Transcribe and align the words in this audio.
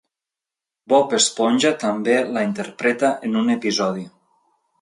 Bob 0.93 1.13
Esponja 1.17 1.71
també 1.85 2.17
la 2.39 2.45
interpreta 2.49 3.15
en 3.29 3.41
un 3.43 3.55
episodi. 3.61 4.09